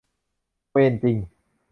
[0.71, 1.17] เวรจริง